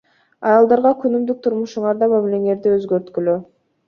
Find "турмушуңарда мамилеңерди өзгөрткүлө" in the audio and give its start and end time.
1.47-3.37